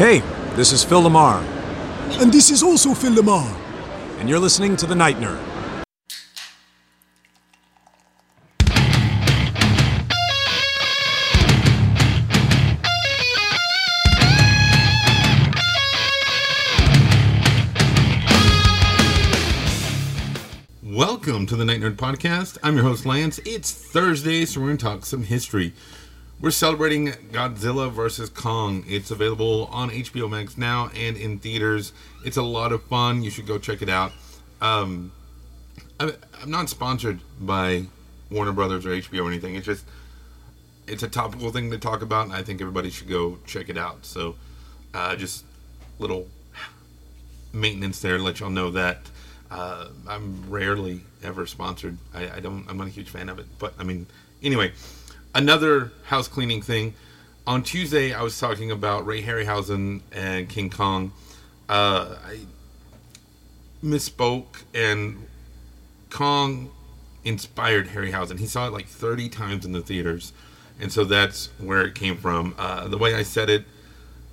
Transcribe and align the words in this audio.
Hey, 0.00 0.20
this 0.56 0.72
is 0.72 0.82
Phil 0.82 1.02
Lamar, 1.02 1.44
And 2.22 2.32
this 2.32 2.50
is 2.50 2.62
also 2.62 2.94
Phil 2.94 3.14
Lamar. 3.14 3.54
and 4.18 4.30
you're 4.30 4.38
listening 4.38 4.74
to 4.76 4.86
The 4.86 4.94
Night 4.94 5.16
Nerd. 5.16 5.38
Welcome 20.82 21.44
to 21.46 21.56
the 21.56 21.64
Night 21.66 21.80
Nerd 21.80 21.96
Podcast. 21.96 22.56
I'm 22.62 22.74
your 22.74 22.84
host, 22.84 23.04
Lance. 23.04 23.38
It's 23.44 23.70
Thursday, 23.70 24.46
so 24.46 24.60
we're 24.60 24.68
going 24.68 24.78
to 24.78 24.84
talk 24.84 25.04
some 25.04 25.24
history. 25.24 25.74
We're 26.40 26.50
celebrating 26.50 27.08
Godzilla 27.08 27.92
vs. 27.92 28.30
Kong. 28.30 28.82
It's 28.88 29.10
available 29.10 29.68
on 29.70 29.90
HBO 29.90 30.30
Max 30.30 30.56
now 30.56 30.90
and 30.96 31.14
in 31.18 31.38
theaters. 31.38 31.92
It's 32.24 32.38
a 32.38 32.42
lot 32.42 32.72
of 32.72 32.82
fun. 32.84 33.22
You 33.22 33.28
should 33.28 33.46
go 33.46 33.58
check 33.58 33.82
it 33.82 33.90
out. 33.90 34.12
Um, 34.62 35.12
I'm 35.98 36.12
not 36.46 36.70
sponsored 36.70 37.20
by 37.38 37.84
Warner 38.30 38.52
Brothers 38.52 38.86
or 38.86 38.90
HBO 38.90 39.24
or 39.24 39.28
anything. 39.28 39.54
It's 39.54 39.66
just 39.66 39.84
it's 40.86 41.02
a 41.02 41.08
topical 41.08 41.52
thing 41.52 41.70
to 41.72 41.78
talk 41.78 42.00
about, 42.00 42.24
and 42.24 42.32
I 42.32 42.42
think 42.42 42.62
everybody 42.62 42.88
should 42.88 43.08
go 43.08 43.36
check 43.46 43.68
it 43.68 43.76
out. 43.76 44.06
So, 44.06 44.36
uh, 44.94 45.16
just 45.16 45.44
little 45.98 46.26
maintenance 47.52 48.00
there 48.00 48.16
to 48.16 48.22
let 48.22 48.40
y'all 48.40 48.48
know 48.48 48.70
that 48.70 49.00
uh, 49.50 49.88
I'm 50.08 50.48
rarely 50.48 51.02
ever 51.22 51.46
sponsored. 51.46 51.98
I, 52.14 52.36
I 52.36 52.40
don't. 52.40 52.64
I'm 52.66 52.78
not 52.78 52.86
a 52.86 52.90
huge 52.90 53.10
fan 53.10 53.28
of 53.28 53.38
it. 53.38 53.46
But 53.58 53.74
I 53.78 53.84
mean, 53.84 54.06
anyway, 54.42 54.72
another 55.34 55.92
house 56.04 56.28
cleaning 56.28 56.62
thing. 56.62 56.94
On 57.46 57.62
Tuesday, 57.62 58.12
I 58.12 58.22
was 58.22 58.38
talking 58.38 58.70
about 58.70 59.06
Ray 59.06 59.22
Harryhausen 59.22 60.02
and 60.12 60.48
King 60.48 60.70
Kong. 60.70 61.12
Uh, 61.68 62.16
I 62.24 62.40
misspoke, 63.82 64.64
and 64.74 65.26
Kong 66.10 66.70
inspired 67.24 67.88
Harryhausen. 67.88 68.38
He 68.38 68.46
saw 68.46 68.66
it 68.66 68.72
like 68.72 68.86
30 68.86 69.28
times 69.28 69.64
in 69.64 69.72
the 69.72 69.80
theaters, 69.80 70.32
and 70.78 70.92
so 70.92 71.04
that's 71.04 71.50
where 71.58 71.82
it 71.82 71.94
came 71.94 72.16
from. 72.16 72.54
Uh, 72.58 72.88
the 72.88 72.98
way 72.98 73.14
I 73.14 73.22
said 73.22 73.50
it, 73.50 73.64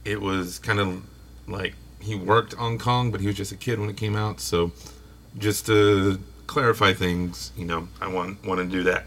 it 0.06 0.22
was 0.22 0.60
kind 0.60 0.80
of 0.80 1.04
like 1.48 1.74
he 2.02 2.16
worked 2.16 2.56
on 2.56 2.78
Kong, 2.78 3.12
but 3.12 3.22
he 3.22 3.28
was 3.28 3.36
just 3.36 3.52
a 3.52 3.58
kid 3.58 3.80
when 3.80 3.90
it 3.90 3.98
came 3.98 4.16
out. 4.16 4.40
So 4.40 4.72
just 5.38 5.66
to 5.68 6.20
clarify 6.48 6.94
things, 6.94 7.52
you 7.58 7.66
know, 7.66 7.88
I 8.02 8.08
want 8.08 8.46
want 8.46 8.60
to 8.60 8.66
do 8.66 8.84
that. 8.84 9.06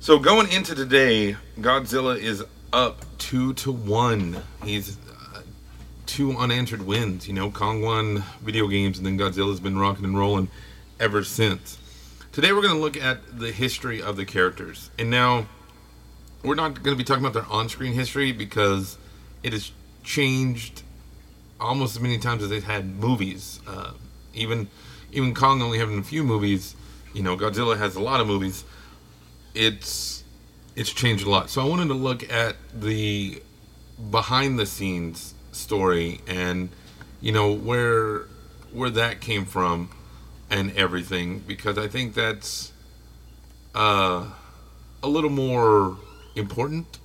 So 0.00 0.20
going 0.20 0.50
into 0.52 0.76
today, 0.76 1.36
Godzilla 1.58 2.16
is 2.16 2.44
up 2.72 3.04
two 3.18 3.52
to 3.54 3.72
one. 3.72 4.40
He's 4.62 4.96
uh, 5.34 5.42
two 6.06 6.36
unanswered 6.36 6.82
wins. 6.82 7.26
You 7.26 7.34
know, 7.34 7.50
Kong 7.50 7.82
won 7.82 8.22
video 8.40 8.68
games, 8.68 8.98
and 8.98 9.06
then 9.06 9.18
Godzilla's 9.18 9.58
been 9.58 9.76
rocking 9.76 10.04
and 10.04 10.16
rolling 10.16 10.48
ever 11.00 11.24
since. 11.24 11.78
Today 12.30 12.52
we're 12.52 12.62
going 12.62 12.74
to 12.74 12.80
look 12.80 12.96
at 12.96 13.40
the 13.40 13.50
history 13.50 14.00
of 14.00 14.16
the 14.16 14.24
characters, 14.24 14.90
and 15.00 15.10
now 15.10 15.48
we're 16.44 16.54
not 16.54 16.74
going 16.74 16.96
to 16.96 16.98
be 16.98 17.04
talking 17.04 17.24
about 17.24 17.34
their 17.34 17.52
on-screen 17.52 17.92
history 17.92 18.30
because 18.30 18.96
it 19.42 19.52
has 19.52 19.72
changed 20.04 20.82
almost 21.60 21.96
as 21.96 22.00
many 22.00 22.18
times 22.18 22.44
as 22.44 22.50
they've 22.50 22.62
had 22.62 22.86
movies. 22.86 23.60
Uh, 23.66 23.90
even 24.32 24.68
even 25.10 25.34
Kong 25.34 25.60
only 25.60 25.80
having 25.80 25.98
a 25.98 26.04
few 26.04 26.22
movies, 26.22 26.76
you 27.12 27.22
know, 27.24 27.36
Godzilla 27.36 27.76
has 27.76 27.96
a 27.96 28.00
lot 28.00 28.20
of 28.20 28.28
movies. 28.28 28.64
It's 29.54 30.24
it's 30.76 30.92
changed 30.92 31.26
a 31.26 31.30
lot. 31.30 31.50
So 31.50 31.60
I 31.60 31.64
wanted 31.64 31.88
to 31.88 31.94
look 31.94 32.30
at 32.30 32.56
the 32.72 33.42
behind 34.10 34.58
the 34.58 34.66
scenes 34.66 35.34
story 35.52 36.20
and 36.28 36.68
you 37.20 37.32
know 37.32 37.52
where 37.52 38.26
where 38.72 38.90
that 38.90 39.20
came 39.20 39.44
from 39.44 39.90
and 40.50 40.76
everything 40.76 41.40
because 41.40 41.76
I 41.78 41.88
think 41.88 42.14
that's 42.14 42.72
uh, 43.74 44.30
a 45.02 45.08
little 45.08 45.30
more 45.30 45.96
important 46.36 46.98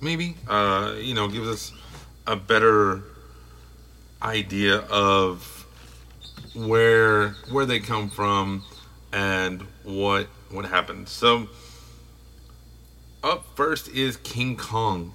maybe 0.00 0.36
uh, 0.48 0.94
you 0.98 1.14
know 1.14 1.28
gives 1.28 1.48
us 1.48 1.72
a 2.26 2.36
better 2.36 3.02
idea 4.22 4.78
of 4.90 5.66
where 6.54 7.30
where 7.50 7.66
they 7.66 7.80
come 7.80 8.10
from 8.10 8.62
and 9.12 9.62
what 9.84 10.26
what 10.50 10.64
happened. 10.64 11.08
So 11.08 11.48
up 13.22 13.44
first 13.54 13.88
is 13.88 14.16
King 14.18 14.56
Kong. 14.56 15.14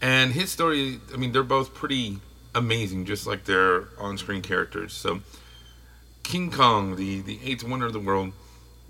And 0.00 0.32
his 0.32 0.50
story, 0.50 1.00
I 1.12 1.16
mean, 1.16 1.32
they're 1.32 1.42
both 1.42 1.74
pretty 1.74 2.18
amazing, 2.54 3.06
just 3.06 3.26
like 3.26 3.44
their 3.44 3.88
on-screen 3.98 4.42
characters. 4.42 4.92
So 4.92 5.20
King 6.22 6.50
Kong, 6.50 6.96
the, 6.96 7.20
the 7.20 7.38
eighth 7.44 7.64
wonder 7.64 7.86
of 7.86 7.92
the 7.92 8.00
world, 8.00 8.32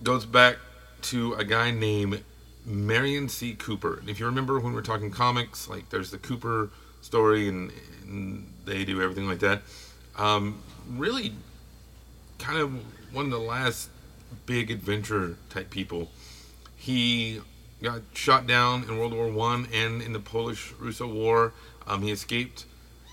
goes 0.03 0.27
back 0.27 0.57
to 1.03 1.35
a 1.35 1.45
guy 1.45 1.71
named 1.71 2.23
Merian 2.67 3.29
C. 3.29 3.55
Cooper. 3.55 3.99
And 3.99 4.09
if 4.09 4.19
you 4.19 4.27
remember 4.27 4.55
when 4.59 4.73
we 4.73 4.73
were 4.73 4.83
talking 4.83 5.11
comics, 5.11 5.69
like 5.69 5.91
there's 5.91 6.11
the 6.11 6.19
Cooper 6.19 6.71
story 7.03 7.49
and, 7.49 7.71
and 8.03 8.53
they 8.65 8.85
do 8.85 9.03
everything 9.03 9.29
like 9.29 9.41
that. 9.41 9.63
Um, 10.17 10.63
really 10.91 11.33
kind 12.39 12.59
of 12.59 12.73
one 13.15 13.27
of 13.27 13.31
the 13.31 13.39
last 13.39 13.91
big 14.47 14.71
adventure 14.71 15.37
type 15.51 15.71
people. 15.71 16.11
He 16.77 17.41
got 17.85 18.03
shot 18.15 18.47
down 18.47 18.83
in 18.85 18.99
World 18.99 19.13
War 19.13 19.29
One 19.29 19.69
and 19.73 20.03
in 20.03 20.13
the 20.13 20.19
Polish-Russo 20.19 21.07
War. 21.07 21.53
Um, 21.87 22.03
he 22.03 22.11
escaped 22.11 22.65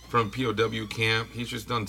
from 0.07 0.31
POW 0.31 0.87
camp. 0.87 1.29
He's 1.33 1.49
just 1.49 1.67
done 1.67 1.87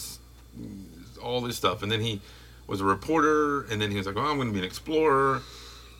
all 1.23 1.41
this 1.41 1.57
stuff, 1.57 1.83
and 1.83 1.91
then 1.91 2.01
he 2.01 2.21
was 2.67 2.81
a 2.81 2.85
reporter, 2.85 3.63
and 3.63 3.81
then 3.81 3.91
he 3.91 3.97
was 3.97 4.07
like, 4.07 4.17
"Oh, 4.17 4.21
I'm 4.21 4.37
going 4.37 4.49
to 4.49 4.53
be 4.53 4.59
an 4.59 4.65
explorer," 4.65 5.43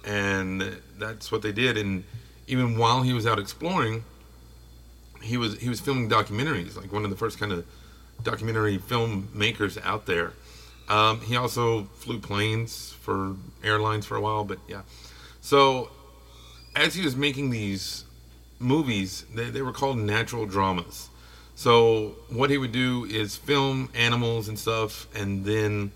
and 0.05 0.77
that's 0.99 1.31
what 1.31 1.43
they 1.43 1.53
did. 1.53 1.79
And 1.79 2.05
even 2.47 2.77
while 2.77 3.03
he 3.03 3.13
was 3.13 3.27
out 3.27 3.39
exploring, 3.39 4.05
he 5.23 5.37
was 5.37 5.59
he 5.59 5.69
was 5.69 5.81
filming 5.81 6.11
documentaries, 6.11 6.77
like 6.77 6.93
one 6.93 7.05
of 7.05 7.11
the 7.11 7.17
first 7.17 7.39
kind 7.39 7.53
of 7.53 7.65
documentary 8.23 8.79
filmmakers 8.79 9.83
out 9.85 10.07
there. 10.07 10.33
Um, 10.89 11.21
he 11.21 11.37
also 11.37 11.85
flew 11.95 12.19
planes 12.19 12.93
for 12.93 13.37
airlines 13.63 14.05
for 14.05 14.17
a 14.17 14.21
while, 14.21 14.45
but 14.45 14.59
yeah. 14.69 14.83
So 15.41 15.91
as 16.75 16.95
he 16.95 17.05
was 17.05 17.17
making 17.17 17.51
these 17.51 18.05
movies, 18.59 19.25
they, 19.35 19.51
they 19.51 19.63
were 19.63 19.73
called 19.73 19.99
natural 19.99 20.47
dramas. 20.47 21.09
So 21.55 22.17
what 22.31 22.51
he 22.51 22.59
would 22.59 22.73
do 22.73 23.05
is 23.05 23.37
film 23.37 23.91
animals 23.95 24.49
and 24.49 24.59
stuff, 24.59 25.07
and 25.15 25.45
then 25.45 25.93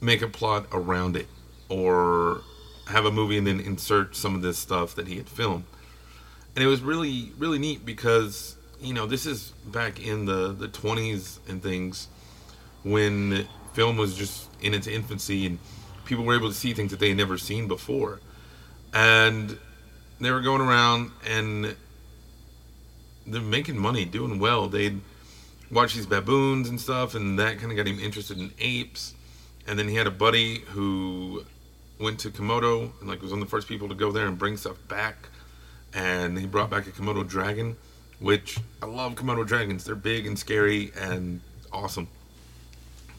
make 0.00 0.22
a 0.22 0.28
plot 0.28 0.66
around 0.72 1.16
it, 1.16 1.28
or 1.68 2.40
have 2.86 3.04
a 3.04 3.12
movie 3.12 3.38
and 3.38 3.46
then 3.46 3.60
insert 3.60 4.16
some 4.16 4.34
of 4.34 4.42
this 4.42 4.58
stuff 4.58 4.94
that 4.94 5.06
he 5.06 5.16
had 5.16 5.28
filmed. 5.28 5.64
And 6.54 6.64
it 6.64 6.66
was 6.66 6.80
really, 6.80 7.32
really 7.38 7.58
neat 7.58 7.84
because 7.84 8.56
you 8.80 8.94
know 8.94 9.06
this 9.06 9.26
is 9.26 9.52
back 9.66 10.00
in 10.00 10.24
the 10.24 10.52
the 10.52 10.66
20s 10.68 11.38
and 11.48 11.62
things 11.62 12.08
when 12.82 13.46
film 13.74 13.96
was 13.96 14.16
just 14.16 14.48
in 14.62 14.74
its 14.74 14.86
infancy 14.86 15.46
and 15.46 15.58
people 16.06 16.24
were 16.24 16.34
able 16.34 16.48
to 16.48 16.54
see 16.54 16.72
things 16.72 16.90
that 16.90 16.98
they 16.98 17.08
had 17.08 17.16
never 17.16 17.36
seen 17.36 17.68
before 17.68 18.20
and 18.92 19.58
they 20.20 20.30
were 20.30 20.40
going 20.40 20.60
around 20.60 21.12
and 21.26 21.74
they're 23.26 23.40
making 23.40 23.78
money 23.78 24.04
doing 24.04 24.38
well. 24.38 24.68
They'd 24.68 25.00
watch 25.70 25.94
these 25.94 26.06
baboons 26.06 26.68
and 26.68 26.80
stuff 26.80 27.14
and 27.14 27.38
that 27.38 27.58
kind 27.58 27.70
of 27.70 27.76
got 27.76 27.86
him 27.86 27.98
interested 28.00 28.38
in 28.38 28.52
apes. 28.58 29.14
And 29.66 29.78
then 29.78 29.88
he 29.88 29.94
had 29.94 30.06
a 30.06 30.10
buddy 30.10 30.60
who 30.60 31.44
went 32.00 32.18
to 32.20 32.30
komodo 32.30 32.90
and 33.00 33.08
like 33.08 33.22
was 33.22 33.30
one 33.30 33.40
of 33.40 33.46
the 33.46 33.50
first 33.50 33.68
people 33.68 33.88
to 33.88 33.94
go 33.94 34.10
there 34.10 34.26
and 34.26 34.38
bring 34.38 34.56
stuff 34.56 34.76
back. 34.88 35.28
And 35.92 36.38
he 36.38 36.46
brought 36.46 36.70
back 36.70 36.86
a 36.86 36.90
komodo 36.90 37.26
dragon 37.26 37.76
which 38.20 38.58
i 38.82 38.86
love 38.86 39.14
komodo 39.14 39.46
dragons. 39.46 39.84
They're 39.84 39.94
big 39.94 40.26
and 40.26 40.38
scary 40.38 40.92
and 40.98 41.40
awesome. 41.72 42.08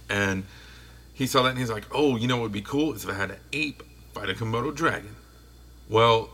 And 0.09 0.43
he 1.13 1.25
saw 1.25 1.43
that 1.43 1.49
and 1.49 1.57
he's 1.59 1.69
like, 1.69 1.85
oh, 1.91 2.15
you 2.15 2.27
know 2.27 2.37
what 2.37 2.43
would 2.43 2.51
be 2.51 2.61
cool? 2.61 2.93
Is 2.93 3.03
if 3.03 3.09
I 3.09 3.13
had 3.13 3.31
an 3.31 3.37
ape 3.53 3.83
fight 4.13 4.29
a 4.29 4.33
Komodo 4.33 4.75
dragon. 4.75 5.15
Well, 5.91 6.29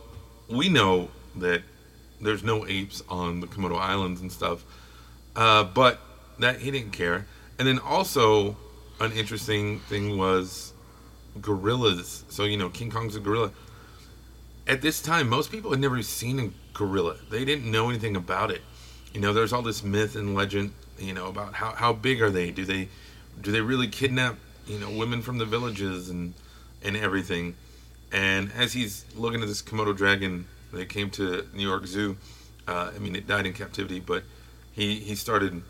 we 0.48 0.68
know 0.68 1.08
that 1.34 1.62
there's 2.20 2.44
no 2.44 2.64
apes 2.64 3.02
on 3.08 3.40
the 3.40 3.48
Komodo 3.48 3.76
Islands 3.76 4.20
and 4.20 4.30
stuff, 4.30 4.62
uh, 5.34 5.64
but 5.64 5.98
that 6.38 6.60
he 6.60 6.70
didn't 6.70 6.92
care. 6.92 7.26
And 7.58 7.66
then 7.66 7.80
also, 7.80 8.56
an 9.00 9.10
interesting 9.10 9.80
thing 9.80 10.16
was 10.16 10.72
gorillas. 11.40 12.22
So 12.28 12.44
you 12.44 12.56
know, 12.56 12.68
King 12.68 12.92
Kong's 12.92 13.16
a 13.16 13.20
gorilla. 13.20 13.50
At 14.68 14.80
this 14.80 15.02
time, 15.02 15.28
most 15.28 15.50
people 15.50 15.72
had 15.72 15.80
never 15.80 16.00
seen 16.02 16.38
a 16.38 16.50
gorilla. 16.72 17.16
They 17.28 17.44
didn't 17.44 17.68
know 17.68 17.88
anything 17.90 18.14
about 18.14 18.52
it. 18.52 18.62
You 19.12 19.20
know, 19.20 19.32
there's 19.32 19.52
all 19.52 19.62
this 19.62 19.82
myth 19.82 20.14
and 20.14 20.36
legend. 20.36 20.72
You 21.00 21.14
know 21.14 21.26
about 21.26 21.54
how 21.54 21.72
how 21.72 21.92
big 21.92 22.22
are 22.22 22.30
they? 22.30 22.52
Do 22.52 22.64
they 22.64 22.90
do 23.40 23.50
they 23.50 23.60
really 23.60 23.88
kidnap 23.88 24.36
you 24.68 24.78
know 24.78 24.90
women 24.90 25.20
from 25.20 25.38
the 25.38 25.46
villages 25.46 26.10
and 26.10 26.34
and 26.84 26.96
everything? 26.96 27.56
And 28.12 28.50
as 28.52 28.72
he's 28.72 29.04
looking 29.14 29.42
at 29.42 29.48
this 29.48 29.62
Komodo 29.62 29.96
dragon 29.96 30.46
that 30.72 30.88
came 30.88 31.10
to 31.10 31.46
New 31.54 31.66
York 31.66 31.86
Zoo, 31.86 32.16
uh, 32.66 32.92
I 32.94 32.98
mean 32.98 33.16
it 33.16 33.26
died 33.26 33.46
in 33.46 33.52
captivity, 33.52 34.00
but 34.00 34.22
he 34.72 34.96
he 34.96 35.14
started 35.14 35.62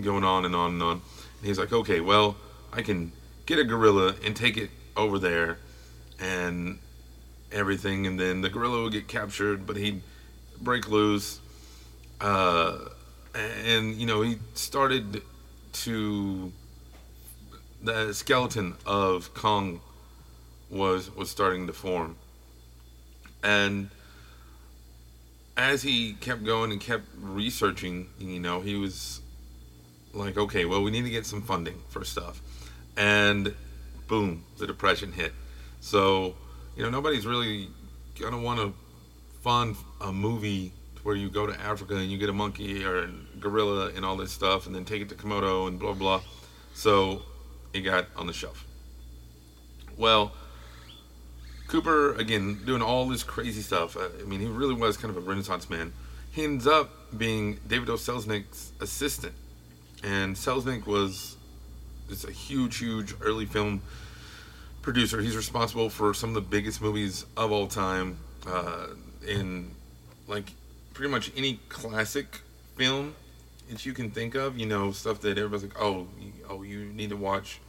going 0.00 0.24
on 0.24 0.44
and 0.44 0.54
on 0.54 0.72
and 0.72 0.82
on. 0.82 0.92
And 0.92 1.46
he's 1.46 1.58
like, 1.58 1.72
okay, 1.72 2.00
well, 2.00 2.36
I 2.72 2.82
can 2.82 3.12
get 3.46 3.58
a 3.58 3.64
gorilla 3.64 4.14
and 4.24 4.34
take 4.34 4.56
it 4.56 4.70
over 4.96 5.18
there, 5.18 5.58
and 6.20 6.78
everything, 7.52 8.06
and 8.06 8.18
then 8.18 8.40
the 8.40 8.48
gorilla 8.48 8.82
would 8.82 8.92
get 8.92 9.08
captured, 9.08 9.66
but 9.66 9.76
he'd 9.76 10.02
break 10.60 10.88
loose. 10.88 11.40
Uh, 12.20 12.78
and 13.34 13.94
you 13.94 14.06
know, 14.06 14.22
he 14.22 14.38
started 14.54 15.22
to 15.72 16.52
the 17.82 18.12
skeleton 18.12 18.74
of 18.86 19.32
Kong 19.34 19.80
was 20.70 21.14
was 21.14 21.30
starting 21.30 21.66
to 21.66 21.72
form, 21.72 22.16
and 23.42 23.90
as 25.56 25.82
he 25.82 26.12
kept 26.14 26.44
going 26.44 26.70
and 26.70 26.80
kept 26.80 27.04
researching, 27.20 28.08
you 28.18 28.38
know, 28.38 28.60
he 28.60 28.76
was 28.76 29.20
like, 30.14 30.38
okay, 30.38 30.64
well, 30.64 30.82
we 30.82 30.90
need 30.90 31.02
to 31.02 31.10
get 31.10 31.26
some 31.26 31.42
funding 31.42 31.80
for 31.88 32.04
stuff, 32.04 32.40
and 32.96 33.54
boom, 34.06 34.44
the 34.58 34.66
depression 34.66 35.12
hit. 35.12 35.32
So, 35.80 36.34
you 36.76 36.82
know, 36.82 36.90
nobody's 36.90 37.26
really 37.26 37.68
gonna 38.20 38.40
want 38.40 38.60
to 38.60 38.72
fund 39.42 39.76
a 40.00 40.12
movie 40.12 40.72
where 41.02 41.14
you 41.14 41.30
go 41.30 41.46
to 41.46 41.58
Africa 41.60 41.96
and 41.96 42.10
you 42.10 42.18
get 42.18 42.28
a 42.28 42.32
monkey 42.32 42.84
or 42.84 43.04
a 43.04 43.10
gorilla 43.40 43.90
and 43.94 44.04
all 44.04 44.16
this 44.16 44.32
stuff, 44.32 44.66
and 44.66 44.74
then 44.74 44.84
take 44.84 45.00
it 45.00 45.08
to 45.08 45.14
Komodo 45.14 45.68
and 45.68 45.78
blah 45.78 45.92
blah. 45.92 46.20
So, 46.74 47.22
it 47.72 47.80
got 47.80 48.06
on 48.16 48.26
the 48.26 48.32
shelf. 48.32 48.64
Well, 49.96 50.32
Cooper 51.68 52.14
again 52.14 52.60
doing 52.64 52.82
all 52.82 53.06
this 53.06 53.22
crazy 53.22 53.60
stuff. 53.60 53.96
Uh, 53.96 54.08
I 54.20 54.24
mean, 54.24 54.40
he 54.40 54.46
really 54.46 54.74
was 54.74 54.96
kind 54.96 55.14
of 55.14 55.22
a 55.22 55.26
Renaissance 55.26 55.70
man. 55.70 55.92
He 56.32 56.44
ends 56.44 56.66
up 56.66 56.90
being 57.16 57.60
David 57.66 57.88
O. 57.90 57.94
Selznick's 57.94 58.72
assistant, 58.80 59.34
and 60.02 60.34
Selznick 60.34 60.86
was 60.86 61.36
just 62.08 62.26
a 62.26 62.32
huge, 62.32 62.78
huge 62.78 63.14
early 63.20 63.44
film 63.44 63.82
producer. 64.82 65.20
He's 65.20 65.36
responsible 65.36 65.90
for 65.90 66.14
some 66.14 66.30
of 66.30 66.34
the 66.34 66.40
biggest 66.40 66.80
movies 66.80 67.26
of 67.36 67.52
all 67.52 67.66
time 67.66 68.18
uh, 68.46 68.88
in 69.26 69.70
like 70.26 70.52
pretty 70.94 71.10
much 71.10 71.30
any 71.36 71.60
classic 71.68 72.40
film 72.76 73.14
that 73.70 73.84
you 73.84 73.92
can 73.92 74.10
think 74.10 74.34
of. 74.34 74.58
You 74.58 74.66
know, 74.66 74.90
stuff 74.92 75.20
that 75.20 75.36
everybody's 75.36 75.64
like, 75.64 75.80
oh, 75.80 76.06
you, 76.18 76.32
oh, 76.48 76.62
you 76.62 76.86
need 76.86 77.10
to 77.10 77.16
watch 77.16 77.60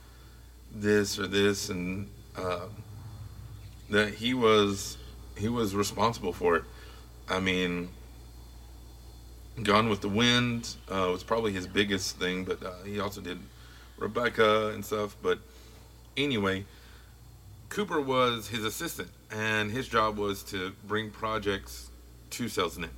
this 0.74 1.20
or 1.20 1.28
this, 1.28 1.70
and 1.70 2.10
uh, 2.38 2.68
that 3.90 4.16
he 4.16 4.34
was 4.34 4.98
he 5.38 5.48
was 5.50 5.76
responsible 5.76 6.34
for 6.34 6.56
it. 6.58 6.64
I 7.30 7.40
mean, 7.40 7.90
Gone 9.64 9.90
with 9.90 10.02
the 10.02 10.10
Wind 10.10 10.76
uh, 10.90 11.10
was 11.12 11.24
probably 11.24 11.54
his 11.54 11.68
biggest 11.68 12.18
thing, 12.18 12.44
but 12.44 12.64
uh, 12.64 12.84
he 12.86 13.00
also 13.00 13.22
did 13.22 13.40
Rebecca 13.98 14.70
and 14.70 14.84
stuff. 14.84 15.16
But 15.22 15.40
anyway, 16.18 16.66
Cooper 17.70 18.02
was 18.02 18.48
his 18.48 18.64
assistant, 18.64 19.10
and 19.32 19.72
his 19.72 19.88
job 19.88 20.18
was 20.18 20.44
to 20.44 20.74
bring 20.88 21.12
projects 21.12 21.90
to 22.32 22.46
Selznick. 22.46 22.90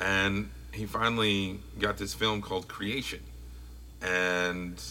And 0.00 0.50
he 0.72 0.86
finally 0.86 1.60
got 1.78 1.98
this 1.98 2.14
film 2.14 2.42
called 2.42 2.68
Creation, 2.68 3.20
and 4.02 4.82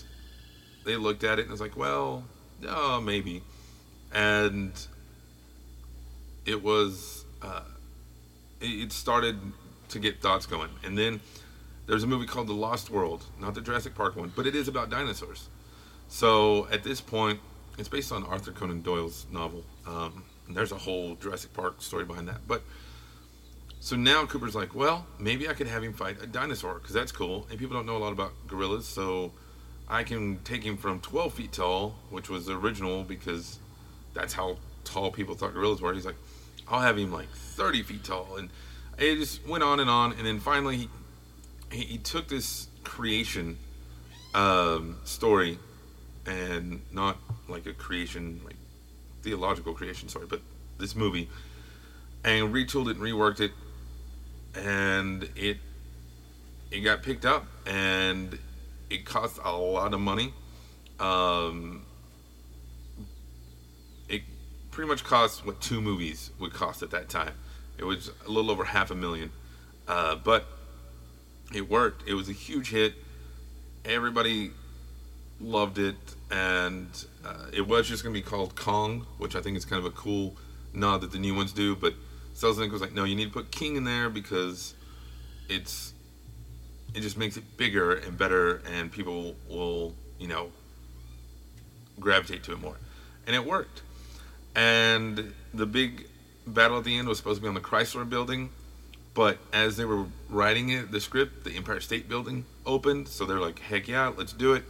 they 0.86 0.96
looked 0.96 1.24
at 1.24 1.40
it 1.40 1.44
and 1.44 1.52
was 1.52 1.62
like, 1.62 1.76
well, 1.76 2.24
oh, 2.68 3.02
maybe. 3.02 3.42
And 4.14 4.72
it 6.46 6.62
was, 6.62 7.26
uh, 7.42 7.64
it 8.62 8.92
started 8.92 9.40
to 9.90 10.00
get 10.00 10.22
thoughts 10.22 10.46
going. 10.46 10.70
And 10.84 10.98
then 10.98 11.20
there's 11.88 12.04
a 12.04 12.08
movie 12.08 12.28
called 12.28 12.48
The 12.48 12.54
Lost 12.54 12.90
World, 12.90 13.26
not 13.40 13.56
the 13.56 13.62
Jurassic 13.62 13.96
Park 13.96 14.16
one, 14.16 14.32
but 14.36 14.48
it 14.48 14.56
is 14.56 14.68
about 14.68 14.90
dinosaurs. 14.90 15.50
So 16.08 16.68
at 16.72 16.84
this 16.84 17.02
point, 17.02 17.40
it's 17.78 17.90
based 17.90 18.12
on 18.12 18.24
Arthur 18.24 18.52
Conan 18.52 18.82
Doyle's 18.82 19.26
novel. 19.32 19.64
Um, 19.88 20.24
there's 20.50 20.72
a 20.72 20.78
whole 20.78 21.16
Jurassic 21.16 21.54
Park 21.54 21.82
story 21.82 22.06
behind 22.06 22.28
that. 22.28 22.48
But 22.48 22.62
so 23.80 23.96
now 23.96 24.26
Cooper's 24.26 24.56
like, 24.56 24.76
well, 24.76 25.06
maybe 25.20 25.50
I 25.50 25.54
could 25.54 25.68
have 25.68 25.84
him 25.84 25.94
fight 25.94 26.22
a 26.22 26.28
dinosaur 26.28 26.76
because 26.76 26.94
that's 26.94 27.12
cool. 27.12 27.48
And 27.50 27.60
people 27.60 27.76
don't 27.76 27.86
know 27.86 27.98
a 27.98 28.00
lot 28.00 28.14
about 28.14 28.32
gorillas, 28.48 28.86
so 28.86 29.32
I 29.90 30.04
can 30.04 30.40
take 30.44 30.64
him 30.64 30.78
from 30.78 31.02
12 31.02 31.34
feet 31.34 31.52
tall, 31.52 31.96
which 32.10 32.30
was 32.30 32.46
the 32.46 32.56
original 32.58 33.04
because 33.04 33.60
that's 34.14 34.34
how 34.34 34.58
tall 34.84 35.12
people 35.12 35.36
thought 35.36 35.54
gorillas 35.54 35.82
were. 35.82 35.94
He's 35.94 36.06
like, 36.06 36.16
I'll 36.68 36.80
have 36.80 36.98
him 36.98 37.12
like 37.12 37.30
30 37.30 37.84
feet 37.84 38.04
tall, 38.04 38.38
and 38.38 38.50
it 38.98 39.16
just 39.16 39.46
went 39.48 39.64
on 39.64 39.80
and 39.80 39.90
on. 39.90 40.14
And 40.14 40.26
then 40.26 40.40
finally, 40.40 40.78
he 40.78 40.90
he, 41.72 41.98
took 41.98 42.28
this 42.28 42.68
creation 42.84 43.58
um, 44.34 44.98
story, 45.04 45.58
and 46.26 46.82
not 46.92 47.18
like 47.48 47.66
a 47.66 47.74
creation 47.74 48.42
like 48.46 48.56
theological 49.24 49.74
creation 49.74 50.10
story, 50.10 50.28
but 50.30 50.42
this 50.78 50.96
movie, 50.96 51.30
and 52.24 52.54
retooled 52.54 52.90
it 52.90 52.98
and 52.98 53.00
reworked 53.00 53.40
it, 53.40 53.52
and 54.56 55.28
it 55.36 55.58
it 56.72 56.82
got 56.82 57.04
picked 57.04 57.26
up, 57.26 57.46
and 57.66 58.38
it 58.90 59.06
cost 59.06 59.40
a 59.44 59.52
lot 59.52 59.94
of 59.94 60.00
money. 60.00 60.34
Um, 61.00 61.86
pretty 64.74 64.90
much 64.90 65.04
cost 65.04 65.46
what 65.46 65.62
two 65.62 65.80
movies 65.80 66.32
would 66.40 66.52
cost 66.52 66.82
at 66.82 66.90
that 66.90 67.08
time. 67.08 67.34
It 67.78 67.84
was 67.84 68.10
a 68.26 68.30
little 68.30 68.50
over 68.50 68.64
half 68.64 68.90
a 68.90 68.96
million, 68.96 69.32
uh, 69.88 70.16
but 70.16 70.46
it 71.54 71.70
worked. 71.70 72.08
It 72.08 72.16
was 72.16 72.28
a 72.28 72.34
huge 72.34 72.72
hit. 72.72 72.96
Everybody 73.86 74.50
loved 75.40 75.78
it, 75.78 75.96
and 76.32 76.88
uh, 77.24 77.48
it 77.54 77.68
was 77.68 77.88
just 77.88 78.04
going 78.04 78.16
to 78.16 78.20
be 78.20 78.26
called 78.26 78.56
Kong, 78.56 79.06
which 79.20 79.36
I 79.36 79.42
think 79.42 79.58
is 79.58 79.64
kind 79.64 79.80
of 79.80 79.86
a 79.86 79.96
cool 79.96 80.36
nod 80.74 81.02
that 81.02 81.12
the 81.12 81.20
new 81.20 81.36
ones 81.36 81.52
do. 81.54 81.76
But 81.76 81.94
Selznick 82.34 82.72
was 82.72 82.82
like, 82.82 82.94
"No, 82.94 83.04
you 83.04 83.16
need 83.16 83.26
to 83.26 83.32
put 83.32 83.52
King 83.52 83.76
in 83.76 83.84
there 83.84 84.10
because 84.10 84.74
it's 85.50 85.94
it 86.96 87.02
just 87.02 87.18
makes 87.18 87.38
it 87.38 87.58
bigger 87.58 87.94
and 87.94 88.18
better, 88.18 88.64
and 88.72 88.92
people 88.92 89.36
will, 89.48 89.94
you 90.18 90.28
know, 90.28 90.52
gravitate 92.00 92.44
to 92.46 92.54
it 92.54 92.60
more." 92.60 92.78
And 93.28 93.36
it 93.36 93.46
worked. 93.46 93.84
And 94.56 95.34
the 95.54 95.66
big 95.66 96.08
battle 96.46 96.78
at 96.78 96.84
the 96.84 96.98
end 96.98 97.08
was 97.08 97.18
supposed 97.18 97.38
to 97.38 97.42
be 97.42 97.48
on 97.48 97.54
the 97.54 97.62
Chrysler 97.62 98.08
Building, 98.08 98.50
but 99.14 99.38
as 99.52 99.78
they 99.78 99.86
were 99.86 100.06
writing 100.30 100.70
it, 100.70 100.92
the 100.92 101.00
script, 101.00 101.44
the 101.44 101.52
Empire 101.52 101.80
State 101.80 102.10
Building 102.10 102.46
opened, 102.66 103.08
so 103.08 103.26
they're 103.26 103.40
like, 103.40 103.60
"Heck 103.60 103.88
yeah, 103.88 104.12
let's 104.16 104.34
do 104.34 104.54
it." 104.54 104.64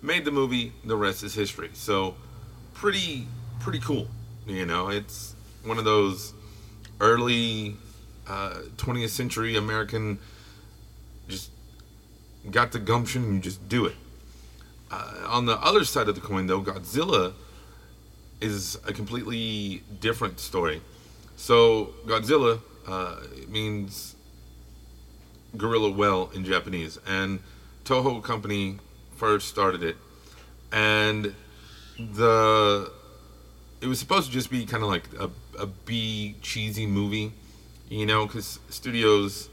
Made 0.00 0.24
the 0.24 0.30
movie. 0.30 0.72
The 0.84 0.96
rest 0.96 1.22
is 1.24 1.34
history. 1.34 1.70
So, 1.72 2.14
pretty, 2.74 3.26
pretty 3.60 3.80
cool. 3.80 4.08
You 4.46 4.64
know, 4.64 4.88
it's 4.88 5.34
one 5.64 5.78
of 5.78 5.84
those 5.84 6.32
early 7.00 7.76
uh, 8.28 8.62
20th 8.76 9.10
century 9.10 9.56
American. 9.56 10.18
Just 11.28 11.50
got 12.50 12.72
the 12.72 12.78
gumption, 12.78 13.34
you 13.34 13.40
just 13.40 13.68
do 13.68 13.86
it. 13.86 13.96
Uh, 14.90 15.26
on 15.26 15.46
the 15.46 15.58
other 15.58 15.84
side 15.84 16.08
of 16.08 16.14
the 16.14 16.20
coin, 16.20 16.46
though, 16.46 16.62
Godzilla 16.62 17.34
is 18.40 18.78
a 18.86 18.92
completely 18.92 19.82
different 20.00 20.40
story. 20.40 20.80
So 21.36 21.94
Godzilla 22.06 22.60
uh, 22.86 23.16
means 23.48 24.16
gorilla 25.56 25.90
well 25.90 26.30
in 26.34 26.44
Japanese, 26.44 26.98
and 27.06 27.40
Toho 27.84 28.22
Company 28.22 28.78
first 29.16 29.48
started 29.48 29.82
it, 29.82 29.96
and 30.72 31.34
the 31.98 32.92
it 33.80 33.86
was 33.86 33.98
supposed 33.98 34.26
to 34.26 34.32
just 34.32 34.50
be 34.50 34.66
kind 34.66 34.82
of 34.82 34.88
like 34.88 35.08
a, 35.18 35.30
a 35.58 35.66
B 35.66 36.36
cheesy 36.42 36.86
movie, 36.86 37.32
you 37.88 38.06
know, 38.06 38.26
because 38.26 38.58
studios, 38.70 39.48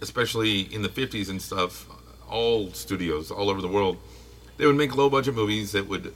especially 0.00 0.60
in 0.72 0.82
the 0.82 0.88
50s 0.88 1.28
and 1.28 1.42
stuff, 1.42 1.86
all 2.28 2.72
studios 2.72 3.30
all 3.30 3.50
over 3.50 3.60
the 3.60 3.68
world, 3.68 3.96
they 4.56 4.66
would 4.66 4.76
make 4.76 4.96
low 4.96 5.10
budget 5.10 5.34
movies 5.34 5.72
that 5.72 5.88
would 5.88 6.14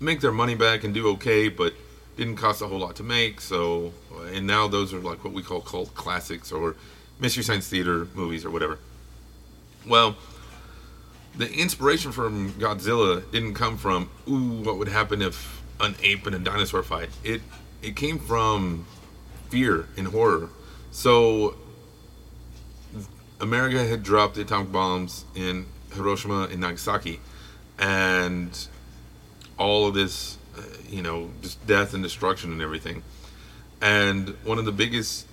make 0.00 0.20
their 0.20 0.32
money 0.32 0.54
back 0.54 0.82
and 0.82 0.92
do 0.92 1.08
okay, 1.10 1.48
but 1.48 1.74
didn't 2.16 2.36
cost 2.36 2.62
a 2.62 2.66
whole 2.66 2.78
lot 2.78 2.96
to 2.96 3.02
make. 3.02 3.40
So, 3.40 3.92
and 4.32 4.46
now 4.46 4.66
those 4.66 4.92
are 4.92 4.98
like 4.98 5.22
what 5.22 5.32
we 5.32 5.42
call 5.42 5.60
cult 5.60 5.94
classics 5.94 6.50
or 6.50 6.74
mystery 7.20 7.44
science 7.44 7.68
theater 7.68 8.08
movies 8.14 8.44
or 8.44 8.50
whatever. 8.50 8.78
Well, 9.86 10.16
the 11.36 11.50
inspiration 11.52 12.12
from 12.12 12.52
Godzilla 12.52 13.30
didn't 13.30 13.54
come 13.54 13.76
from 13.76 14.10
ooh, 14.28 14.62
what 14.62 14.78
would 14.78 14.88
happen 14.88 15.22
if 15.22 15.62
an 15.80 15.94
ape 16.02 16.26
and 16.26 16.34
a 16.34 16.38
dinosaur 16.38 16.82
fight. 16.82 17.10
It 17.24 17.42
it 17.82 17.96
came 17.96 18.18
from 18.18 18.86
fear 19.48 19.86
and 19.96 20.08
horror. 20.08 20.50
So 20.90 21.56
America 23.40 23.86
had 23.86 24.02
dropped 24.02 24.34
the 24.34 24.42
atomic 24.42 24.72
bombs 24.72 25.24
in 25.34 25.66
Hiroshima 25.94 26.48
and 26.50 26.60
Nagasaki, 26.60 27.20
and 27.78 28.68
all 29.60 29.86
of 29.86 29.94
this 29.94 30.38
you 30.90 31.02
know, 31.02 31.30
just 31.40 31.64
death 31.66 31.94
and 31.94 32.02
destruction 32.02 32.52
and 32.52 32.60
everything. 32.60 33.02
And 33.80 34.30
one 34.44 34.58
of 34.58 34.64
the 34.64 34.72
biggest 34.72 35.26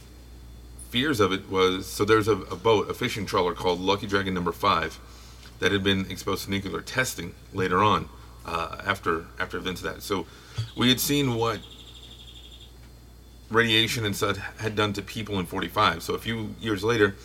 fears 0.89 1.19
of 1.19 1.33
it 1.33 1.49
was 1.49 1.85
so 1.85 2.05
there's 2.05 2.27
a, 2.27 2.33
a 2.33 2.55
boat, 2.55 2.89
a 2.89 2.93
fishing 2.93 3.25
trawler 3.25 3.53
called 3.53 3.79
Lucky 3.79 4.07
Dragon 4.07 4.33
Number 4.33 4.51
Five, 4.51 4.99
that 5.59 5.71
had 5.71 5.83
been 5.83 6.09
exposed 6.11 6.45
to 6.45 6.51
nuclear 6.51 6.81
testing 6.81 7.33
later 7.53 7.81
on, 7.81 8.07
uh, 8.45 8.77
after 8.85 9.25
after 9.39 9.57
events 9.57 9.81
of 9.83 9.95
that. 9.95 10.03
So 10.03 10.27
we 10.77 10.89
had 10.89 10.99
seen 10.99 11.35
what 11.35 11.59
radiation 13.49 14.05
and 14.05 14.15
such 14.15 14.37
had 14.59 14.75
done 14.75 14.93
to 14.93 15.01
people 15.01 15.39
in 15.39 15.45
45. 15.45 16.03
So 16.03 16.13
a 16.13 16.19
few 16.19 16.55
years 16.59 16.83
later, 16.83 17.15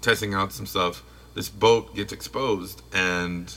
testing 0.00 0.34
out 0.34 0.52
some 0.52 0.66
stuff, 0.66 1.02
this 1.34 1.48
boat 1.48 1.94
gets 1.94 2.12
exposed 2.12 2.82
and 2.92 3.56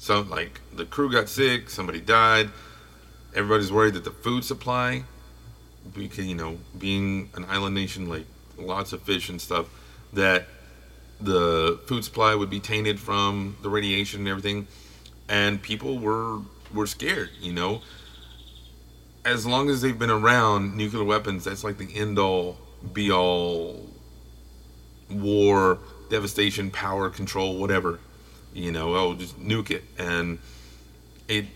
so 0.00 0.22
like 0.22 0.62
the 0.74 0.86
crew 0.86 1.12
got 1.12 1.28
sick, 1.28 1.68
somebody 1.68 2.00
died. 2.00 2.48
Everybody's 3.34 3.70
worried 3.70 3.94
that 3.94 4.04
the 4.04 4.10
food 4.10 4.44
supply, 4.44 5.04
because 5.94 6.26
you 6.26 6.34
know, 6.34 6.56
being 6.78 7.28
an 7.34 7.44
island 7.44 7.74
nation, 7.74 8.08
like 8.08 8.24
lots 8.56 8.94
of 8.94 9.02
fish 9.02 9.28
and 9.28 9.38
stuff, 9.38 9.66
that 10.14 10.46
the 11.20 11.78
food 11.86 12.02
supply 12.02 12.34
would 12.34 12.48
be 12.48 12.60
tainted 12.60 12.98
from 12.98 13.58
the 13.62 13.68
radiation 13.68 14.20
and 14.20 14.28
everything, 14.28 14.66
and 15.28 15.60
people 15.60 15.98
were 15.98 16.38
were 16.72 16.86
scared. 16.86 17.28
You 17.38 17.52
know, 17.52 17.82
as 19.26 19.44
long 19.44 19.68
as 19.68 19.82
they've 19.82 19.98
been 19.98 20.08
around 20.08 20.78
nuclear 20.78 21.04
weapons, 21.04 21.44
that's 21.44 21.62
like 21.62 21.76
the 21.76 21.94
end 21.94 22.18
all, 22.18 22.56
be 22.94 23.12
all, 23.12 23.86
war, 25.10 25.78
devastation, 26.08 26.70
power, 26.70 27.10
control, 27.10 27.58
whatever. 27.58 28.00
You 28.52 28.72
know, 28.72 28.96
oh, 28.96 29.14
just 29.14 29.38
nuke 29.38 29.70
it, 29.70 29.84
and 29.98 30.38
it 31.28 31.46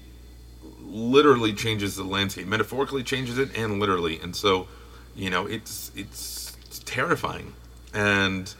literally 0.80 1.52
changes 1.52 1.96
the 1.96 2.04
landscape. 2.04 2.46
Metaphorically 2.46 3.02
changes 3.02 3.38
it, 3.38 3.56
and 3.56 3.80
literally. 3.80 4.20
And 4.20 4.34
so, 4.34 4.68
you 5.16 5.30
know, 5.30 5.46
it's 5.46 5.90
it's, 5.96 6.56
it's 6.66 6.78
terrifying, 6.80 7.54
and 7.92 8.52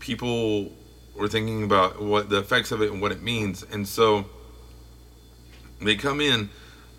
people 0.00 0.72
were 1.14 1.28
thinking 1.28 1.62
about 1.62 2.02
what 2.02 2.28
the 2.28 2.38
effects 2.38 2.72
of 2.72 2.82
it 2.82 2.90
and 2.90 3.00
what 3.00 3.12
it 3.12 3.22
means, 3.22 3.62
and 3.62 3.86
so 3.86 4.24
they 5.80 5.96
come 5.96 6.20
in, 6.20 6.50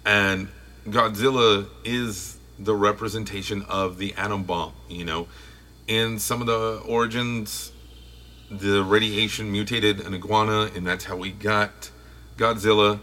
and 0.06 0.48
Godzilla 0.88 1.68
is 1.84 2.38
the 2.58 2.76
representation 2.76 3.64
of 3.64 3.98
the 3.98 4.14
atom 4.16 4.44
bomb. 4.44 4.74
You 4.88 5.06
know, 5.06 5.28
in 5.88 6.20
some 6.20 6.42
of 6.42 6.48
the 6.48 6.82
origins, 6.86 7.71
the 8.52 8.84
radiation 8.84 9.52
mutated 9.52 10.02
an 10.02 10.14
iguana, 10.14 10.70
and 10.76 10.86
that's 10.86 11.06
how 11.06 11.16
we 11.16 11.32
got 11.32 11.90
Godzilla. 12.38 13.00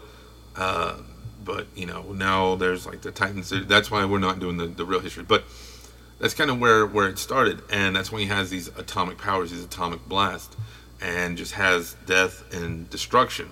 Uh, 0.55 0.97
but 1.43 1.67
you 1.75 1.85
know, 1.85 2.03
now 2.13 2.55
there's 2.55 2.85
like 2.85 3.01
the 3.01 3.11
Titans. 3.11 3.51
That's 3.67 3.89
why 3.89 4.05
we're 4.05 4.19
not 4.19 4.39
doing 4.39 4.57
the, 4.57 4.67
the 4.67 4.85
real 4.85 4.99
history. 4.99 5.23
But 5.23 5.43
that's 6.19 6.33
kind 6.33 6.51
of 6.51 6.59
where 6.59 6.85
where 6.85 7.07
it 7.07 7.17
started, 7.17 7.61
and 7.71 7.95
that's 7.95 8.11
when 8.11 8.21
he 8.21 8.27
has 8.27 8.49
these 8.49 8.67
atomic 8.67 9.17
powers, 9.17 9.51
these 9.51 9.63
atomic 9.63 10.07
blast, 10.07 10.55
and 11.01 11.37
just 11.37 11.53
has 11.53 11.95
death 12.05 12.53
and 12.53 12.89
destruction. 12.89 13.49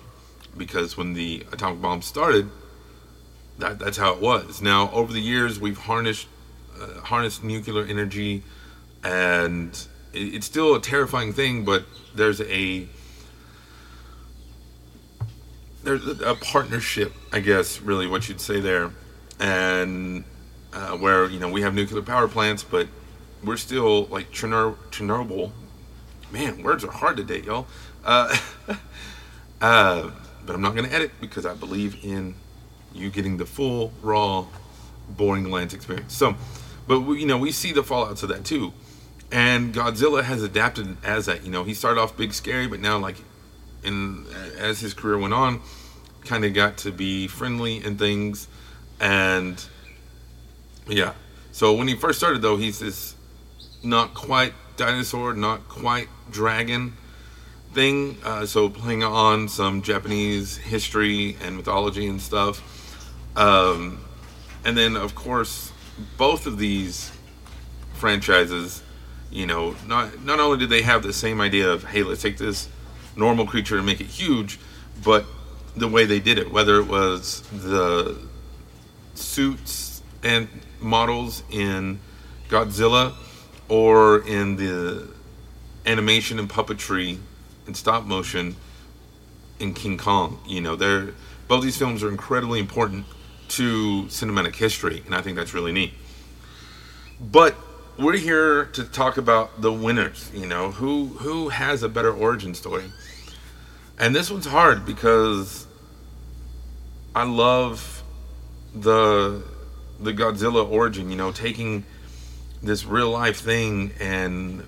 Because 0.56 0.96
when 0.96 1.14
the 1.14 1.46
atomic 1.52 1.80
bomb 1.80 2.02
started, 2.02 2.48
that, 3.58 3.78
that's 3.78 3.96
how 3.96 4.12
it 4.12 4.20
was. 4.20 4.60
Now, 4.60 4.90
over 4.92 5.12
the 5.12 5.20
years, 5.20 5.58
we've 5.60 5.78
harnessed 5.78 6.26
uh, 6.80 7.00
harnessed 7.00 7.42
nuclear 7.42 7.84
energy, 7.84 8.44
and 9.02 9.86
it's 10.12 10.46
still 10.46 10.74
a 10.74 10.80
terrifying 10.80 11.32
thing. 11.32 11.64
But 11.64 11.84
there's 12.14 12.40
a 12.40 12.86
there's 15.84 16.20
a 16.20 16.34
partnership, 16.34 17.12
I 17.32 17.40
guess, 17.40 17.80
really 17.80 18.06
what 18.06 18.28
you'd 18.28 18.40
say 18.40 18.60
there, 18.60 18.90
and 19.40 20.24
uh, 20.72 20.96
where 20.96 21.26
you 21.30 21.40
know 21.40 21.48
we 21.48 21.62
have 21.62 21.74
nuclear 21.74 22.02
power 22.02 22.28
plants, 22.28 22.62
but 22.62 22.88
we're 23.42 23.56
still 23.56 24.06
like 24.06 24.30
Chernobyl. 24.32 24.76
Chernobyl. 24.90 25.52
Man, 26.30 26.62
words 26.62 26.84
are 26.84 26.90
hard 26.90 27.16
today, 27.16 27.40
y'all. 27.40 27.66
Uh, 28.04 28.36
uh, 29.60 30.10
but 30.44 30.54
I'm 30.54 30.60
not 30.60 30.74
going 30.74 30.88
to 30.88 30.94
edit 30.94 31.12
because 31.20 31.46
I 31.46 31.54
believe 31.54 32.04
in 32.04 32.34
you 32.92 33.10
getting 33.10 33.36
the 33.36 33.46
full, 33.46 33.92
raw, 34.02 34.46
boring 35.08 35.50
Lance 35.50 35.72
experience. 35.72 36.14
So, 36.14 36.34
but 36.86 37.00
we, 37.00 37.20
you 37.20 37.26
know, 37.26 37.38
we 37.38 37.50
see 37.50 37.72
the 37.72 37.82
fallouts 37.82 38.22
of 38.22 38.28
that 38.28 38.44
too. 38.44 38.72
And 39.30 39.74
Godzilla 39.74 40.22
has 40.22 40.42
adapted 40.42 40.96
as 41.04 41.26
that. 41.26 41.44
You 41.44 41.50
know, 41.50 41.64
he 41.64 41.74
started 41.74 42.00
off 42.00 42.16
big, 42.16 42.32
scary, 42.32 42.66
but 42.66 42.80
now, 42.80 42.98
like, 42.98 43.16
in 43.84 44.26
as 44.58 44.80
his 44.80 44.94
career 44.94 45.18
went 45.18 45.34
on, 45.34 45.60
kind 46.24 46.44
of 46.44 46.54
got 46.54 46.78
to 46.78 46.92
be 46.92 47.26
friendly 47.26 47.82
and 47.82 47.98
things. 47.98 48.48
And 49.00 49.62
yeah, 50.88 51.12
so 51.52 51.72
when 51.74 51.88
he 51.88 51.94
first 51.94 52.18
started, 52.18 52.42
though, 52.42 52.56
he's 52.56 52.78
this 52.78 53.14
not 53.82 54.14
quite 54.14 54.54
dinosaur, 54.76 55.34
not 55.34 55.68
quite 55.68 56.08
dragon 56.30 56.94
thing. 57.72 58.16
Uh, 58.24 58.46
so 58.46 58.68
playing 58.68 59.02
on 59.02 59.48
some 59.48 59.82
Japanese 59.82 60.56
history 60.56 61.36
and 61.42 61.56
mythology 61.56 62.06
and 62.06 62.20
stuff. 62.20 62.62
Um, 63.36 64.04
and 64.64 64.76
then, 64.76 64.96
of 64.96 65.14
course, 65.14 65.72
both 66.16 66.46
of 66.46 66.58
these 66.58 67.12
franchises, 67.94 68.82
you 69.30 69.46
know, 69.46 69.74
not 69.86 70.24
not 70.24 70.40
only 70.40 70.58
did 70.58 70.70
they 70.70 70.82
have 70.82 71.02
the 71.02 71.12
same 71.12 71.40
idea 71.40 71.70
of, 71.70 71.84
hey, 71.84 72.02
let's 72.02 72.22
take 72.22 72.38
this 72.38 72.68
normal 73.16 73.46
creature 73.46 73.76
and 73.76 73.86
make 73.86 74.00
it 74.00 74.06
huge, 74.06 74.58
but 75.04 75.24
the 75.76 75.88
way 75.88 76.04
they 76.04 76.20
did 76.20 76.38
it, 76.38 76.50
whether 76.50 76.76
it 76.80 76.86
was 76.86 77.42
the 77.52 78.18
suits 79.14 80.02
and 80.22 80.48
models 80.80 81.42
in 81.50 81.98
Godzilla 82.48 83.14
or 83.68 84.26
in 84.26 84.56
the 84.56 85.08
animation 85.86 86.38
and 86.38 86.48
puppetry 86.48 87.18
and 87.66 87.76
stop 87.76 88.04
motion 88.04 88.56
in 89.58 89.74
King 89.74 89.98
Kong, 89.98 90.40
you 90.46 90.60
know, 90.60 90.76
they're 90.76 91.12
both 91.48 91.62
these 91.62 91.76
films 91.76 92.02
are 92.02 92.08
incredibly 92.08 92.60
important 92.60 93.06
to 93.48 94.04
cinematic 94.04 94.54
history, 94.54 95.02
and 95.06 95.14
I 95.14 95.22
think 95.22 95.36
that's 95.36 95.54
really 95.54 95.72
neat. 95.72 95.92
But 97.20 97.56
we're 97.98 98.16
here 98.16 98.66
to 98.66 98.84
talk 98.84 99.16
about 99.16 99.60
the 99.60 99.72
winners. 99.72 100.30
You 100.32 100.46
know, 100.46 100.70
who 100.70 101.06
who 101.06 101.48
has 101.48 101.82
a 101.82 101.88
better 101.88 102.12
origin 102.12 102.54
story, 102.54 102.84
and 103.98 104.14
this 104.14 104.30
one's 104.30 104.46
hard 104.46 104.86
because 104.86 105.66
I 107.14 107.24
love 107.24 108.02
the 108.74 109.42
the 110.00 110.12
Godzilla 110.12 110.68
origin. 110.68 111.10
You 111.10 111.16
know, 111.16 111.32
taking 111.32 111.84
this 112.62 112.84
real 112.84 113.10
life 113.10 113.40
thing 113.40 113.92
and 114.00 114.64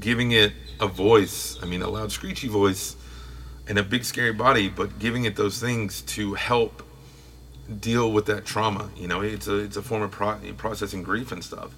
giving 0.00 0.32
it 0.32 0.52
a 0.80 0.86
voice. 0.86 1.58
I 1.62 1.66
mean, 1.66 1.82
a 1.82 1.88
loud, 1.88 2.12
screechy 2.12 2.48
voice 2.48 2.96
and 3.66 3.78
a 3.78 3.82
big, 3.82 4.04
scary 4.04 4.32
body, 4.32 4.68
but 4.68 4.98
giving 4.98 5.24
it 5.24 5.36
those 5.36 5.60
things 5.60 6.00
to 6.02 6.34
help 6.34 6.82
deal 7.80 8.10
with 8.10 8.26
that 8.26 8.44
trauma. 8.44 8.90
You 8.96 9.08
know, 9.08 9.20
it's 9.20 9.46
a 9.46 9.56
it's 9.56 9.76
a 9.76 9.82
form 9.82 10.02
of 10.02 10.10
pro- 10.10 10.38
processing 10.56 11.02
grief 11.02 11.32
and 11.32 11.44
stuff. 11.44 11.74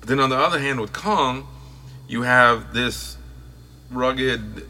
But 0.00 0.08
then 0.08 0.20
on 0.20 0.30
the 0.30 0.36
other 0.36 0.58
hand, 0.58 0.80
with 0.80 0.92
Kong, 0.92 1.46
you 2.06 2.22
have 2.22 2.72
this 2.72 3.16
rugged, 3.90 4.68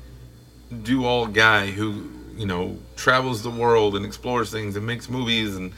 do 0.83 1.05
all 1.05 1.27
guy 1.27 1.71
who 1.71 2.11
you 2.37 2.47
know 2.47 2.79
travels 2.97 3.43
the 3.43 3.51
world 3.51 3.97
and 3.97 4.05
explores 4.05 4.51
things 4.51 4.77
and 4.77 4.87
makes 4.87 5.09
movies 5.09 5.57
and 5.57 5.73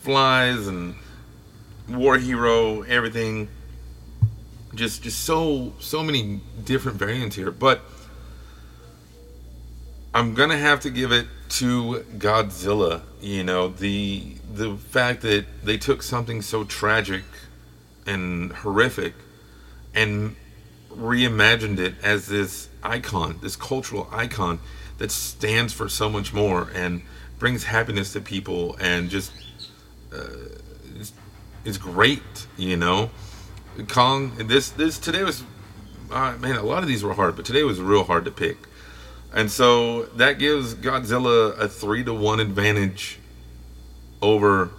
flies 0.00 0.66
and 0.66 0.94
war 1.88 2.18
hero 2.18 2.82
everything. 2.82 3.48
Just 4.74 5.02
just 5.02 5.24
so 5.24 5.72
so 5.78 6.02
many 6.02 6.40
different 6.64 6.98
variants 6.98 7.36
here, 7.36 7.50
but. 7.50 7.80
I'm 10.18 10.34
gonna 10.34 10.58
have 10.58 10.80
to 10.80 10.90
give 10.90 11.12
it 11.12 11.28
to 11.50 12.04
Godzilla. 12.18 13.02
You 13.20 13.44
know 13.44 13.68
the 13.68 14.34
the 14.52 14.76
fact 14.76 15.22
that 15.22 15.46
they 15.62 15.78
took 15.78 16.02
something 16.02 16.42
so 16.42 16.64
tragic 16.64 17.22
and 18.04 18.52
horrific 18.52 19.14
and 19.94 20.34
reimagined 20.90 21.78
it 21.78 21.94
as 22.02 22.26
this 22.26 22.68
icon, 22.82 23.38
this 23.42 23.54
cultural 23.54 24.08
icon 24.10 24.58
that 24.98 25.12
stands 25.12 25.72
for 25.72 25.88
so 25.88 26.10
much 26.10 26.32
more 26.32 26.68
and 26.74 27.02
brings 27.38 27.62
happiness 27.62 28.12
to 28.14 28.20
people 28.20 28.76
and 28.80 29.10
just 29.10 29.30
uh, 30.12 30.26
is, 31.64 31.78
great. 31.78 32.48
You 32.56 32.76
know, 32.76 33.10
Kong. 33.86 34.32
This 34.48 34.70
this 34.70 34.98
today 34.98 35.22
was 35.22 35.44
uh, 36.10 36.36
man. 36.40 36.56
A 36.56 36.64
lot 36.64 36.82
of 36.82 36.88
these 36.88 37.04
were 37.04 37.14
hard, 37.14 37.36
but 37.36 37.44
today 37.44 37.62
was 37.62 37.80
real 37.80 38.02
hard 38.02 38.24
to 38.24 38.32
pick. 38.32 38.67
And 39.32 39.50
so 39.50 40.04
that 40.16 40.38
gives 40.38 40.74
Godzilla 40.74 41.58
a 41.58 41.68
three 41.68 42.02
to 42.04 42.14
one 42.14 42.40
advantage 42.40 43.18
over 44.22 44.70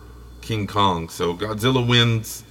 King 0.41 0.68
Kong. 0.68 1.10
So 1.10 1.36
Godzilla 1.36 1.88
wins. 1.88 2.44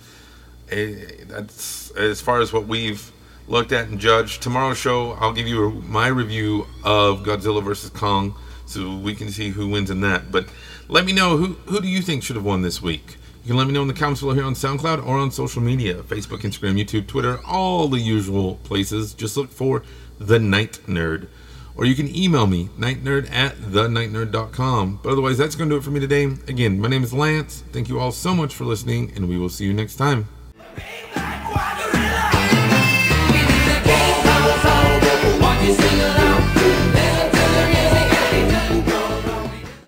Eh, 0.71 0.95
that's 1.27 1.91
as 1.93 2.21
far 2.21 2.41
as 2.41 2.53
what 2.53 2.67
we've 2.67 3.11
looked 3.49 3.73
at 3.73 3.89
and 3.89 3.99
judged. 3.99 4.43
Tomorrow's 4.43 4.79
show, 4.79 5.13
I'll 5.13 5.33
give 5.33 5.49
you 5.49 5.71
my 5.87 6.09
review 6.09 6.67
of 6.85 7.21
Godzilla 7.23 7.63
versus 7.65 7.91
Kong, 7.91 8.35
so 8.67 8.97
we 8.97 9.15
can 9.15 9.31
see 9.31 9.51
who 9.51 9.69
wins 9.69 9.91
in 9.91 10.01
that. 10.03 10.31
But 10.31 10.47
let 10.89 11.05
me 11.05 11.13
know 11.13 11.37
who 11.37 11.55
who 11.67 11.81
do 11.81 11.89
you 11.89 12.03
think 12.03 12.23
should 12.23 12.37
have 12.37 12.45
won 12.45 12.63
this 12.63 12.83
week? 12.83 13.17
You 13.43 13.49
can 13.49 13.57
let 13.57 13.67
me 13.67 13.73
know 13.73 13.83
in 13.83 13.89
the 13.89 13.95
comments 13.95 14.21
below 14.21 14.35
here 14.35 14.45
on 14.45 14.55
SoundCloud 14.55 15.07
or 15.07 15.17
on 15.17 15.31
social 15.31 15.63
media 15.63 16.03
Facebook, 16.03 16.41
Instagram, 16.41 16.79
YouTube, 16.79 17.07
Twitter, 17.07 17.41
all 17.47 17.89
the 17.89 17.99
usual 17.99 18.57
places. 18.65 19.15
Just 19.15 19.39
look 19.39 19.51
for 19.51 19.83
The 20.19 20.39
Night 20.39 20.81
Nerd 20.87 21.29
or 21.79 21.87
you 21.87 21.95
can 21.95 22.15
email 22.15 22.47
me, 22.47 22.69
nightnerd 22.77 23.31
at 23.31 23.55
thenightnerd.com. 23.57 25.01
But 25.03 25.13
otherwise, 25.13 25.39
that's 25.39 25.55
going 25.55 25.71
to 25.71 25.77
do 25.77 25.79
it 25.79 25.85
for 25.85 25.91
me 25.91 26.01
today. 26.01 26.25
Again, 26.49 26.81
my 26.81 26.89
name 26.89 27.05
is 27.05 27.15
Lance. 27.15 27.63
Thank 27.73 27.89
you 27.89 28.01
all 28.01 28.13
so 28.13 28.35
much 28.35 28.55
for 28.55 28.65
listening, 28.65 29.13
and 29.15 29.29
we 29.29 29.39
will 29.39 29.49
see 29.49 29.65
you 29.65 29.73
next 29.73 29.97
time. 29.97 30.29